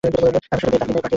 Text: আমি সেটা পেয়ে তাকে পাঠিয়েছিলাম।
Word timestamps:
আমি 0.03 0.09
সেটা 0.11 0.19
পেয়ে 0.23 0.33
তাকে 0.35 0.47
পাঠিয়েছিলাম। 0.51 1.09